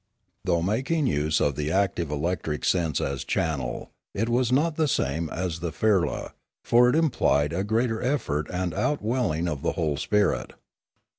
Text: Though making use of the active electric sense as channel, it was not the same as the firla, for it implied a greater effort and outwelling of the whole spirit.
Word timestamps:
Though 0.45 0.63
making 0.63 1.05
use 1.05 1.39
of 1.39 1.53
the 1.55 1.71
active 1.71 2.09
electric 2.09 2.65
sense 2.65 2.99
as 2.99 3.23
channel, 3.23 3.91
it 4.15 4.29
was 4.29 4.51
not 4.51 4.75
the 4.75 4.87
same 4.87 5.29
as 5.29 5.59
the 5.59 5.71
firla, 5.71 6.31
for 6.65 6.89
it 6.89 6.95
implied 6.95 7.53
a 7.53 7.63
greater 7.63 8.01
effort 8.01 8.47
and 8.51 8.73
outwelling 8.73 9.47
of 9.47 9.61
the 9.61 9.73
whole 9.73 9.97
spirit. 9.97 10.53